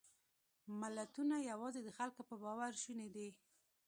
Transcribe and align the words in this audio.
ملتونه 0.79 1.35
یواځې 1.51 1.79
د 1.83 1.89
خلکو 1.97 2.21
په 2.29 2.35
باور 2.43 2.71
شوني 2.83 3.07
دي. 3.15 3.29